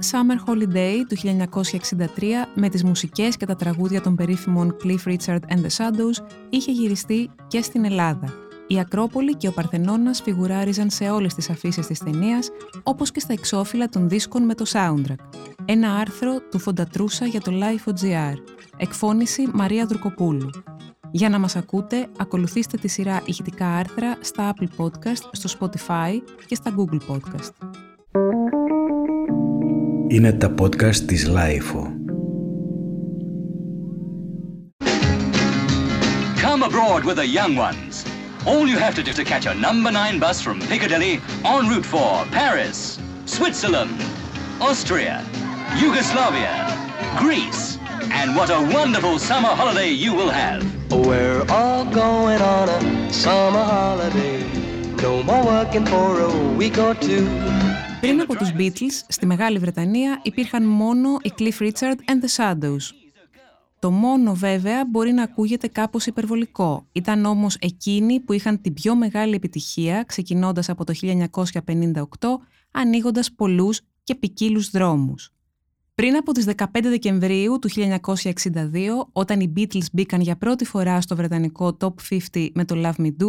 [0.00, 1.96] Summer Holiday του 1963
[2.54, 7.30] με τις μουσικές και τα τραγούδια των περίφημων Cliff Richard and the Shadows είχε γυριστεί
[7.46, 8.32] και στην Ελλάδα.
[8.66, 12.48] Η Ακρόπολη και ο Παρθενώνας φιγουράριζαν σε όλες τις αφήσεις της ταινίας,
[12.82, 15.40] όπως και στα εξώφυλλα των δίσκων με το soundtrack.
[15.64, 18.34] Ένα άρθρο του Φοντατρούσα για το Life.gr.
[18.76, 20.50] Εκφώνηση Μαρία Δρουκοπούλου.
[21.10, 26.54] Για να μας ακούτε, ακολουθήστε τη σειρά ηχητικά άρθρα στα Apple Podcast, στο Spotify και
[26.54, 27.89] στα Google Podcast.
[30.09, 31.93] Είναι τα podcast της Λάιφο.
[36.41, 38.05] Come abroad with the young ones.
[38.45, 41.67] All you have to do is to catch a number 9 bus from Piccadilly en
[41.67, 43.97] route for Paris, Switzerland,
[44.61, 45.15] Austria,
[45.83, 46.53] Yugoslavia,
[47.17, 47.77] Greece,
[48.11, 50.61] and what a wonderful summer holiday you will have.
[50.91, 54.43] We're all going on a summer holiday.
[55.01, 57.25] No more working for a week or two.
[58.00, 62.94] Πριν από τους Beatles, στη Μεγάλη Βρετανία υπήρχαν μόνο οι Cliff Richard and the Shadows.
[63.78, 66.86] Το μόνο βέβαια μπορεί να ακούγεται κάπως υπερβολικό.
[66.92, 72.02] Ήταν όμως εκείνοι που είχαν την πιο μεγάλη επιτυχία, ξεκινώντας από το 1958,
[72.70, 75.32] ανοίγοντας πολλούς και ποικίλους δρόμους.
[75.94, 81.16] Πριν από τις 15 Δεκεμβρίου του 1962, όταν οι Beatles μπήκαν για πρώτη φορά στο
[81.16, 81.94] βρετανικό Top
[82.32, 83.28] 50 με το Love Me Do,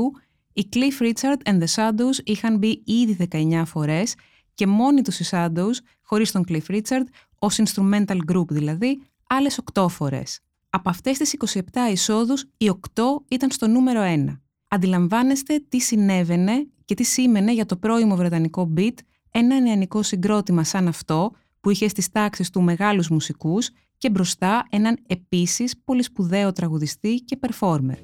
[0.53, 4.15] οι Cliff Richard and the Shadows είχαν μπει ήδη 19 φορές
[4.53, 7.05] και μόνοι τους οι Shadows, χωρίς τον Cliff Richard,
[7.39, 10.39] ως instrumental group δηλαδή, άλλες 8 φορές.
[10.69, 14.41] Από αυτές τις 27 εισόδους, οι 8 ήταν στο νούμερο 1.
[14.67, 18.95] Αντιλαμβάνεστε τι συνέβαινε και τι σήμαινε για το πρώιμο βρετανικό beat
[19.31, 24.97] ένα νεανικό συγκρότημα σαν αυτό που είχε στις τάξεις του μεγάλους μουσικούς και μπροστά έναν
[25.07, 27.97] επίσης πολύ σπουδαίο τραγουδιστή και performer.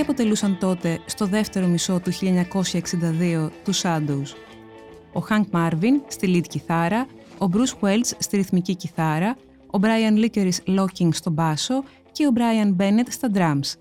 [0.00, 4.36] Ποιοι αποτελούσαν τότε στο δεύτερο μισό του 1962 τους Shadows.
[5.12, 7.06] Ο Hank Marvin στη lead κιθάρα,
[7.38, 12.76] ο Bruce Welch στη ρυθμική κιθάρα, ο Brian Licorice Locking στο μπάσο και ο Brian
[12.76, 13.78] Bennett στα drums.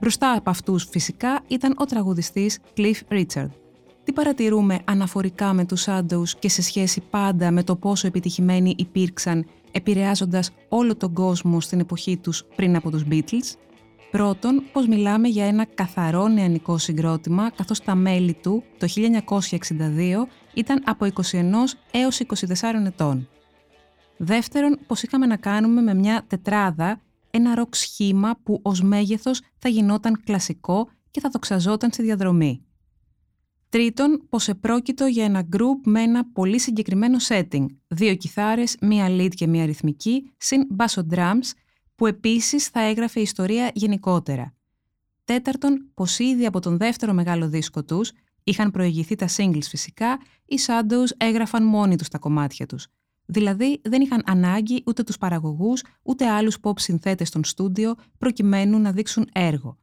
[0.00, 3.50] Μπροστά από αυτούς φυσικά ήταν ο τραγουδιστής Cliff Richard.
[4.04, 9.46] Τι παρατηρούμε αναφορικά με τους Shadows και σε σχέση πάντα με το πόσο επιτυχημένοι υπήρξαν
[9.72, 13.56] επηρεάζοντας όλο τον κόσμο στην εποχή τους πριν από τους Beatles;
[14.10, 20.82] Πρώτον, πως μιλάμε για ένα καθαρό νεανικό συγκρότημα, καθώς τα μέλη του το 1962 ήταν
[20.84, 21.12] από 21
[21.90, 23.28] έως 24 ετών.
[24.16, 29.68] Δεύτερον, πως είχαμε να κάνουμε με μια τετράδα, ένα ροκ σχήμα που ως μέγεθος θα
[29.68, 32.62] γινόταν κλασικό και θα δοξαζόταν στη διαδρομή.
[33.68, 39.34] Τρίτον, πως επρόκειτο για ένα γκρουπ με ένα πολύ συγκεκριμένο setting, δύο κιθάρες, μία lead
[39.34, 41.52] και μία ρυθμική, συν basso drums,
[41.98, 44.54] που επίσης θα έγραφε ιστορία γενικότερα.
[45.24, 48.12] Τέταρτον, πως ήδη από τον δεύτερο μεγάλο δίσκο τους,
[48.44, 52.86] είχαν προηγηθεί τα singles φυσικά, οι Shadows έγραφαν μόνοι τους τα κομμάτια τους.
[53.26, 58.92] Δηλαδή δεν είχαν ανάγκη ούτε τους παραγωγούς, ούτε άλλους pop συνθέτες στον στούντιο, προκειμένου να
[58.92, 59.78] δείξουν έργο.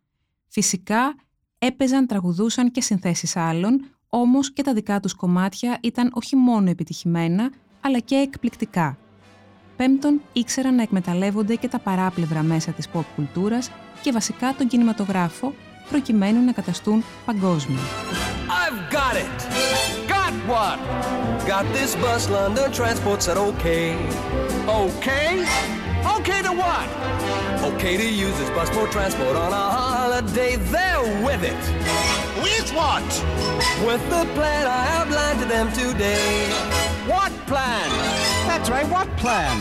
[0.48, 1.16] Φυσικά
[1.58, 7.52] έπαιζαν, τραγουδούσαν και συνθέσεις άλλων, όμως και τα δικά τους κομμάτια ήταν όχι μόνο επιτυχημένα,
[7.82, 8.98] αλλά και εκπληκτικά.
[9.78, 13.72] Πέμπτον, ήξεραν να εκμεταλλεύονται και τα παράπλευρα μέσα της pop κουλτούρας
[14.02, 15.54] και βασικά τον κινηματογράφο,
[15.90, 17.78] προκειμένου να καταστούν παγκόσμιοι.
[18.48, 19.38] I've got it!
[20.08, 20.78] Got what?
[21.52, 23.88] Got this bus London transport said okay.
[24.84, 25.32] Okay?
[26.16, 26.88] Okay to what?
[27.70, 30.52] Okay to use this bus for transport on a holiday.
[30.74, 31.64] They're with it.
[32.46, 33.08] With what?
[33.88, 36.34] With the plan I outlined to them today.
[37.12, 38.15] What plan?
[38.56, 39.56] That's right, what plan?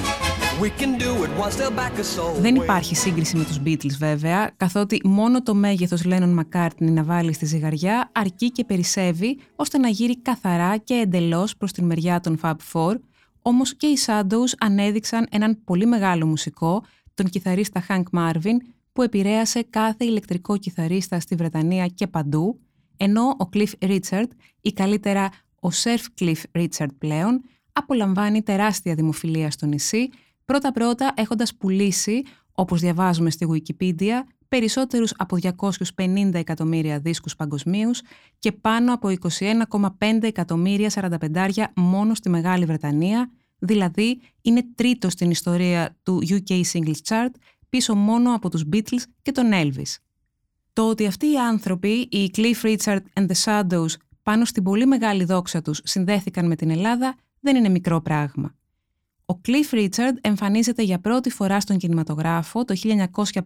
[0.62, 2.40] We can do it one step back a soul.
[2.40, 7.32] Δεν υπάρχει σύγκριση με τους Beatles βέβαια, καθότι μόνο το μέγεθος Lennon McCartney να βάλει
[7.32, 12.38] στη ζυγαριά αρκεί και περισσεύει ώστε να γύρει καθαρά και εντελώς προς την μεριά των
[12.42, 12.94] Fab Four,
[13.42, 18.56] όμως και οι Shadows ανέδειξαν έναν πολύ μεγάλο μουσικό, τον κιθαρίστα Hank Marvin,
[18.92, 22.60] που επηρέασε κάθε ηλεκτρικό κιθαρίστα στη Βρετανία και παντού,
[22.96, 24.28] ενώ ο Cliff Richard,
[24.60, 25.30] ή καλύτερα
[25.60, 27.42] ο Surf Cliff Richard πλέον,
[27.74, 30.08] απολαμβάνει τεράστια δημοφιλία στο νησί,
[30.44, 32.22] πρώτα-πρώτα έχοντας πουλήσει,
[32.52, 38.02] όπως διαβάζουμε στη Wikipedia, περισσότερους από 250 εκατομμύρια δίσκους παγκοσμίους
[38.38, 45.96] και πάνω από 21,5 εκατομμύρια 45 μόνο στη Μεγάλη Βρετανία, δηλαδή είναι τρίτο στην ιστορία
[46.02, 47.30] του UK Singles Chart,
[47.68, 49.96] πίσω μόνο από τους Beatles και τον Elvis.
[50.72, 55.24] Το ότι αυτοί οι άνθρωποι, οι Cliff Richard and the Shadows, πάνω στην πολύ μεγάλη
[55.24, 58.54] δόξα τους συνδέθηκαν με την Ελλάδα, δεν είναι μικρό πράγμα.
[59.26, 62.74] Ο Cliff Richard εμφανίζεται για πρώτη φορά στον κινηματογράφο το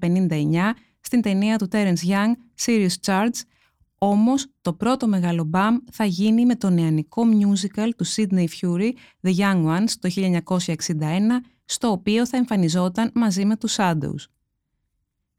[0.01, 2.33] 1959 στην ταινία του Terence Young,
[2.65, 3.41] Serious Charge,
[3.99, 8.93] όμως το πρώτο μεγάλο μπαμ θα γίνει με το νεανικό musical του Sydney Fury,
[9.23, 10.09] The Young Ones, το
[10.47, 10.95] 1961,
[11.65, 14.25] στο οποίο θα εμφανιζόταν μαζί με τους Shadows.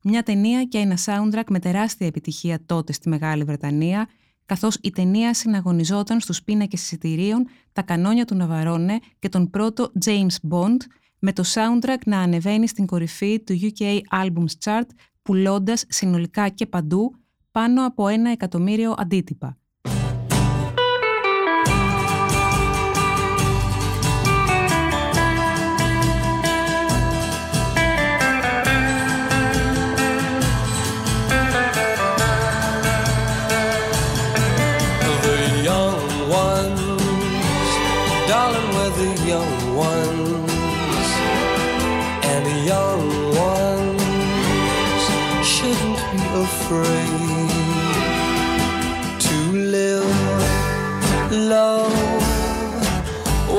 [0.04, 4.08] Μια ταινία και ένα soundtrack με τεράστια επιτυχία τότε στη Μεγάλη Βρετανία,
[4.50, 10.50] καθώς η ταινία συναγωνιζόταν στους πίνακες εισιτηρίων τα κανόνια του Ναβαρόνε και τον πρώτο James
[10.52, 10.78] Bond,
[11.20, 14.88] με το soundtrack να ανεβαίνει στην κορυφή του UK Albums Chart,
[15.22, 17.16] πουλώντας συνολικά και παντού
[17.52, 19.58] πάνω από ένα εκατομμύριο αντίτυπα.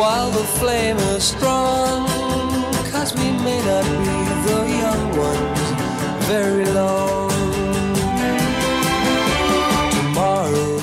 [0.01, 2.01] While the flame is strong.
[2.93, 5.63] Cause we may not be the young ones
[6.31, 7.29] very long.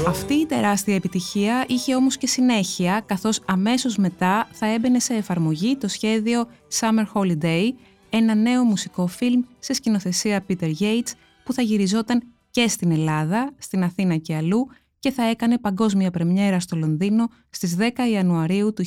[0.08, 5.78] Αυτή η τεράστια επιτυχία είχε όμως και συνέχεια, καθώς αμέσως μετά θα έμπαινε σε εφαρμογή
[5.78, 6.48] το σχέδιο
[6.80, 7.70] Summer Holiday,
[8.10, 11.12] ένα νέο μουσικό φιλμ σε σκηνοθεσία Peter Yates
[11.44, 12.24] που θα γυριζόταν
[12.58, 14.68] και στην Ελλάδα, στην Αθήνα και αλλού
[15.00, 17.82] και θα έκανε παγκόσμια πρεμιέρα στο Λονδίνο στις 10
[18.12, 18.84] Ιανουαρίου του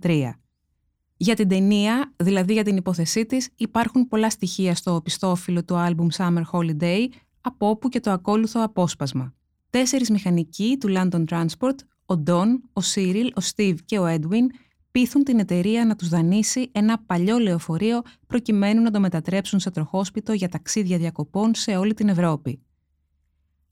[0.00, 0.30] 1963.
[1.16, 6.06] Για την ταινία, δηλαδή για την υπόθεσή της, υπάρχουν πολλά στοιχεία στο οπισθόφυλλο του άλμπουμ
[6.16, 7.06] Summer Holiday,
[7.40, 9.34] από όπου και το ακόλουθο απόσπασμα.
[9.70, 11.76] Τέσσερις μηχανικοί του London Transport,
[12.06, 14.46] ο Don, ο Cyril, ο Steve και ο Edwin,
[14.98, 20.32] πείθουν την εταιρεία να τους δανείσει ένα παλιό λεωφορείο προκειμένου να το μετατρέψουν σε τροχόσπιτο
[20.32, 22.62] για ταξίδια διακοπών σε όλη την Ευρώπη.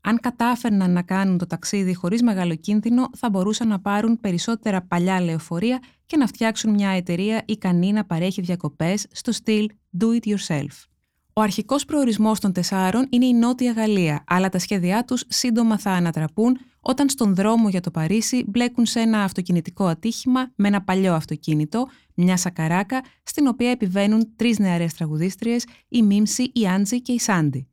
[0.00, 5.20] Αν κατάφερναν να κάνουν το ταξίδι χωρίς μεγάλο κίνδυνο, θα μπορούσαν να πάρουν περισσότερα παλιά
[5.20, 9.68] λεωφορεία και να φτιάξουν μια εταιρεία ικανή να παρέχει διακοπές στο στυλ
[9.98, 10.95] do it yourself.
[11.38, 15.90] Ο αρχικός προορισμός των τεσσάρων είναι η Νότια Γαλλία, αλλά τα σχέδιά τους σύντομα θα
[15.90, 21.14] ανατραπούν όταν στον δρόμο για το Παρίσι μπλέκουν σε ένα αυτοκινητικό ατύχημα με ένα παλιό
[21.14, 27.18] αυτοκίνητο, μια σακαράκα, στην οποία επιβαίνουν τρεις νεαρές τραγουδίστριες, η Μίμση, η Άντζη και η
[27.18, 27.68] Σάντι.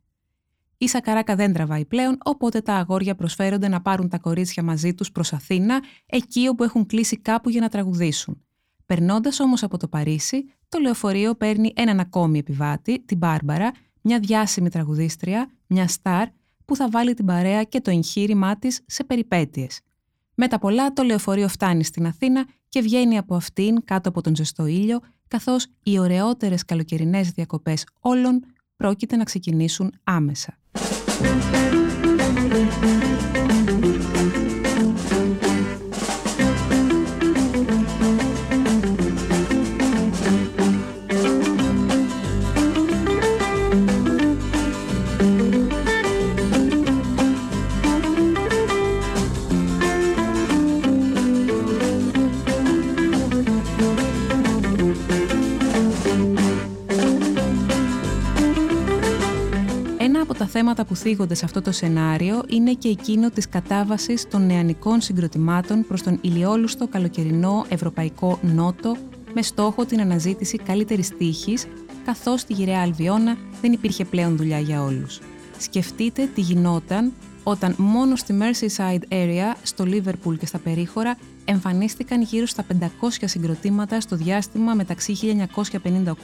[0.78, 5.12] Η Σακαράκα δεν τραβάει πλέον, οπότε τα αγόρια προσφέρονται να πάρουν τα κορίτσια μαζί τους
[5.12, 8.46] προς Αθήνα, εκεί όπου έχουν κλείσει κάπου για να τραγουδήσουν.
[8.86, 13.72] Περνώντας όμως από το Παρίσι, το λεωφορείο παίρνει έναν ακόμη επιβάτη, την Μπάρμπαρα,
[14.02, 16.28] μια διάσημη τραγουδίστρια, μια στάρ,
[16.66, 19.80] που θα βάλει την παρέα και το εγχείρημά της σε περιπέτειες.
[20.36, 24.36] Με τα πολλά, το λεωφορείο φτάνει στην Αθήνα και βγαίνει από αυτήν κάτω από τον
[24.36, 28.46] ζεστό ήλιο, καθώς οι ωραιότερες καλοκαιρινές διακοπές όλων
[28.76, 30.58] πρόκειται να ξεκινήσουν άμεσα.
[60.56, 65.86] Θέματα που θίγονται σε αυτό το σενάριο είναι και εκείνο της κατάβασης των νεανικών συγκροτημάτων
[65.88, 68.96] προς τον ηλιόλουστο καλοκαιρινό ευρωπαϊκό νότο
[69.34, 71.68] με στόχο την αναζήτηση καλύτερης τύχης,
[72.06, 75.20] καθώς στη γυραιά Αλβιώνα δεν υπήρχε πλέον δουλειά για όλους.
[75.58, 82.46] Σκεφτείτε τι γινόταν όταν μόνο στη Merseyside area, στο Liverpool και στα περίχωρα, εμφανίστηκαν γύρω
[82.46, 82.88] στα 500
[83.24, 85.18] συγκροτήματα στο διάστημα μεταξύ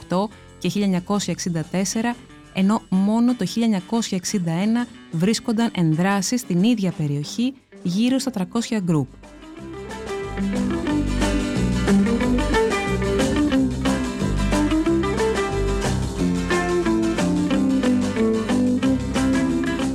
[0.08, 2.14] 1958 και 1964
[2.54, 3.46] ενώ μόνο το
[3.90, 8.32] 1961 βρίσκονταν ενδράσεις στην ίδια περιοχή γύρω στα
[8.70, 9.08] 300 γκρουπ.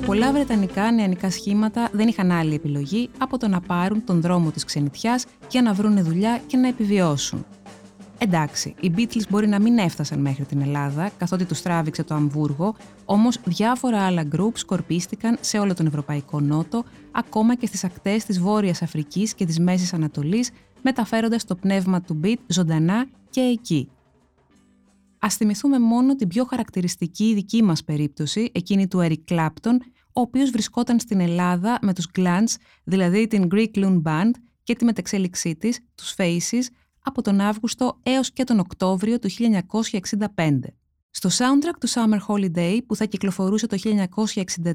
[0.05, 4.63] Πολλά βρετανικά νεανικά σχήματα δεν είχαν άλλη επιλογή από το να πάρουν τον δρόμο της
[4.63, 7.45] ξενιτιάς για να βρουν δουλειά και να επιβιώσουν.
[8.17, 12.75] Εντάξει, οι Beatles μπορεί να μην έφτασαν μέχρι την Ελλάδα, καθότι τους τράβηξε το Αμβούργο,
[13.05, 18.39] όμως διάφορα άλλα γκρουπ σκορπίστηκαν σε όλο τον Ευρωπαϊκό Νότο, ακόμα και στις ακτές της
[18.39, 23.89] Βόρειας Αφρικής και της Μέσης Ανατολής, μεταφέροντας το πνεύμα του beat ζωντανά και εκεί.
[25.19, 29.77] Ας θυμηθούμε μόνο την πιο χαρακτηριστική δική μας περίπτωση, εκείνη του Eric Clapton,
[30.13, 34.31] ο οποίος βρισκόταν στην Ελλάδα με τους Glants, δηλαδή την Greek Loon Band
[34.63, 36.63] και τη μετεξέλιξή της, τους Faces,
[37.05, 40.59] από τον Αύγουστο έως και τον Οκτώβριο του 1965.
[41.09, 43.77] Στο soundtrack του Summer Holiday που θα κυκλοφορούσε το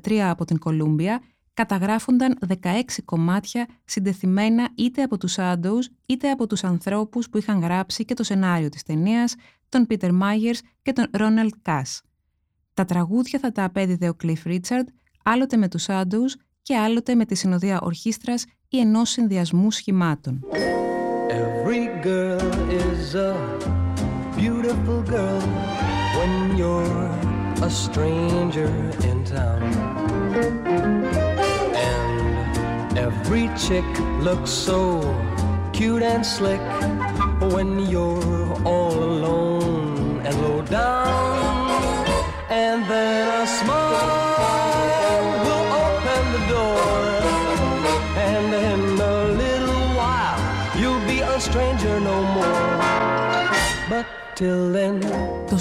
[0.06, 1.16] 1963 από την Columbia,
[1.54, 8.04] καταγράφονταν 16 κομμάτια συντεθειμένα είτε από τους Shadows είτε από τους ανθρώπους που είχαν γράψει
[8.04, 9.34] και το σενάριο της ταινίας,
[9.68, 11.99] τον Peter Myers και τον Ronald Cass.
[12.75, 14.84] Τα τραγούδια θα τα απέδιδε ο Cliff Richard,
[15.25, 16.32] άλλοτε με τους Shadows
[16.62, 20.40] και άλλοτε με τη συνοδεία ορχήστρας ή ενός συνδυασμού σχημάτων.
[21.70, 23.32] Every girl is a
[24.36, 25.40] beautiful girl
[26.18, 27.06] when you're
[27.62, 28.66] a stranger
[29.04, 29.62] in town.
[31.76, 33.86] And every chick
[34.18, 35.00] looks so
[35.72, 36.60] cute and slick
[37.54, 42.04] when you're all alone and low down.
[42.50, 43.29] And then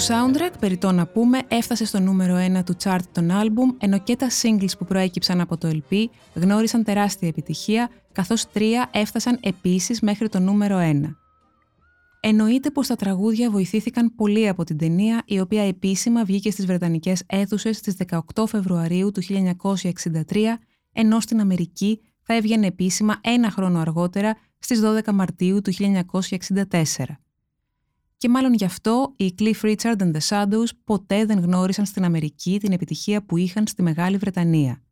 [0.08, 4.16] soundtrack, περί το να πούμε, έφτασε στο νούμερο 1 του chart των άλμπουμ, ενώ και
[4.16, 6.04] τα singles που προέκυψαν από το LP
[6.34, 11.16] γνώρισαν τεράστια επιτυχία, καθώς τρία έφτασαν επίσης μέχρι το νούμερο 1.
[12.20, 17.22] Εννοείται πως τα τραγούδια βοηθήθηκαν πολύ από την ταινία, η οποία επίσημα βγήκε στις Βρετανικές
[17.26, 17.96] αίθουσες στις
[18.34, 20.58] 18 Φεβρουαρίου του 1963,
[20.92, 27.04] ενώ στην Αμερική θα έβγαινε επίσημα ένα χρόνο αργότερα στις 12 Μαρτίου του 1964.
[28.20, 32.58] Και μάλλον γι' αυτό οι Cliff Richard and the Shadows ποτέ δεν γνώρισαν στην Αμερική
[32.60, 34.82] την επιτυχία που είχαν στη Μεγάλη Βρετανία.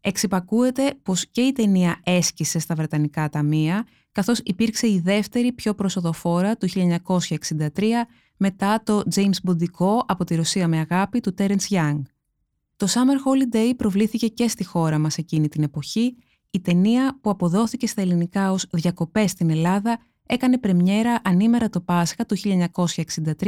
[0.00, 6.56] Εξυπακούεται πως και η ταινία έσκησε στα Βρετανικά ταμεία, καθώς υπήρξε η δεύτερη πιο προσοδοφόρα
[6.56, 7.82] του 1963
[8.36, 12.00] μετά το James Bondικό από τη Ρωσία με αγάπη του Terence Young.
[12.76, 16.16] Το Summer Holiday προβλήθηκε και στη χώρα μας εκείνη την εποχή.
[16.50, 22.26] Η ταινία που αποδόθηκε στα ελληνικά ως «Διακοπές στην Ελλάδα» έκανε πρεμιέρα ανήμερα το Πάσχα
[22.26, 23.46] του 1963,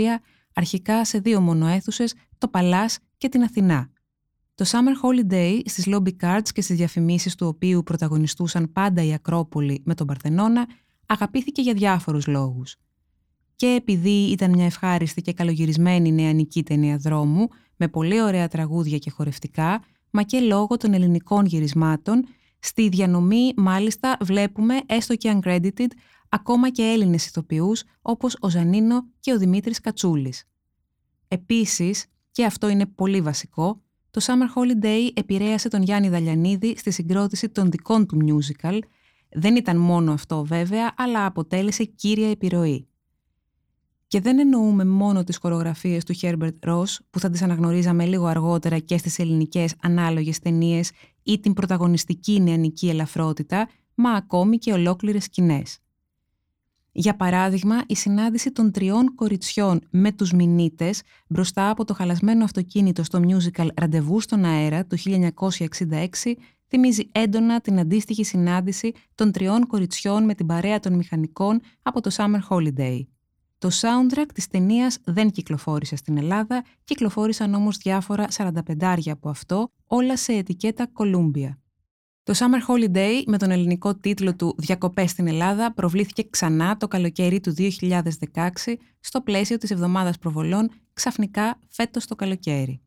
[0.54, 3.90] αρχικά σε δύο μονοαίθουσες, το Παλάς και την Αθηνά.
[4.54, 9.82] Το Summer Holiday στις lobby cards και στις διαφημίσεις του οποίου πρωταγωνιστούσαν πάντα η Ακρόπολη
[9.84, 10.66] με τον Παρθενώνα
[11.06, 12.76] αγαπήθηκε για διάφορους λόγους.
[13.56, 19.10] Και επειδή ήταν μια ευχάριστη και καλογυρισμένη νεανική ταινία δρόμου με πολύ ωραία τραγούδια και
[19.10, 22.24] χορευτικά, μα και λόγω των ελληνικών γυρισμάτων,
[22.58, 25.88] στη διανομή μάλιστα βλέπουμε έστω και uncredited
[26.28, 30.44] ακόμα και Έλληνες ηθοποιούς όπως ο Ζανίνο και ο Δημήτρης Κατσούλης.
[31.28, 37.48] Επίσης, και αυτό είναι πολύ βασικό, το Summer Holiday επηρέασε τον Γιάννη Δαλιανίδη στη συγκρότηση
[37.48, 38.78] των δικών του musical.
[39.28, 42.88] Δεν ήταν μόνο αυτό βέβαια, αλλά αποτέλεσε κύρια επιρροή.
[44.06, 48.78] Και δεν εννοούμε μόνο τις χορογραφίες του Herbert Ross, που θα τις αναγνωρίζαμε λίγο αργότερα
[48.78, 50.90] και στις ελληνικές ανάλογες ταινίες
[51.22, 55.78] ή την πρωταγωνιστική νεανική ελαφρότητα, μα ακόμη και ολόκληρες σκηνές.
[56.92, 63.02] Για παράδειγμα, η συνάντηση των τριών κοριτσιών με τους μηνύτες μπροστά από το χαλασμένο αυτοκίνητο
[63.02, 66.34] στο musical «Ραντεβού στον αέρα» του 1966
[66.68, 72.10] θυμίζει έντονα την αντίστοιχη συνάντηση των τριών κοριτσιών με την παρέα των μηχανικών από το
[72.16, 73.00] Summer Holiday.
[73.58, 80.16] Το soundtrack της ταινίας δεν κυκλοφόρησε στην Ελλάδα, κυκλοφόρησαν όμως διάφορα 45 από αυτό, όλα
[80.16, 81.50] σε ετικέτα Columbia.
[82.28, 87.40] Το Summer Holiday με τον ελληνικό τίτλο του «Διακοπές στην Ελλάδα» προβλήθηκε ξανά το καλοκαίρι
[87.40, 92.80] του 2016 στο πλαίσιο της εβδομάδας προβολών ξαφνικά φέτος το καλοκαίρι.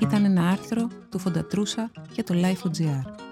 [0.00, 3.31] Ήταν ένα άρθρο του Φοντατρούσα για το Life.gr.